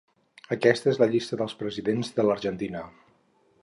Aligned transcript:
Aquesta 0.55 0.89
és 0.93 0.97
la 1.03 1.09
llista 1.13 1.39
dels 1.43 1.55
presidents 1.61 2.13
de 2.19 2.29
l'Argentina. 2.29 2.87